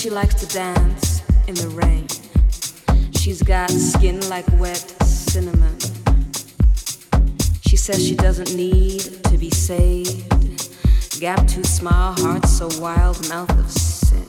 [0.00, 2.08] she likes to dance in the rain.
[3.12, 5.78] She's got skin like wet cinnamon.
[7.60, 10.24] She says she doesn't need to be saved.
[11.20, 14.26] Gap too small, heart so wild, mouth of sin.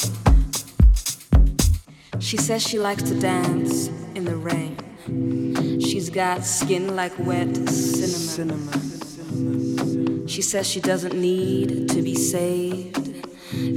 [2.19, 4.75] She says she likes to dance in the rain.
[5.79, 8.67] She's got skin like wet cinnamon.
[10.27, 13.00] She says she doesn't need to be saved.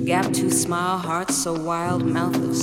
[0.04, 2.54] Gap too small, heart so wild, mouth of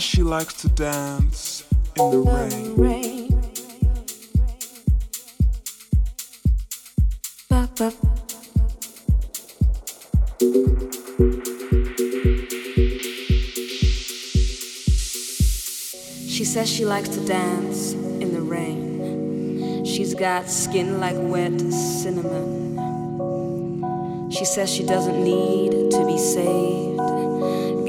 [0.00, 0.26] sin.
[0.26, 1.64] likes to dance
[1.96, 2.18] in the
[2.76, 3.28] rain.
[16.28, 19.84] She says she likes to dance in the rain.
[19.84, 22.78] She's got skin like wet cinnamon.
[24.30, 26.87] She says she doesn't need to be saved.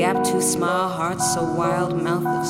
[0.10, 2.44] Gap too small, heart so wild, mouth of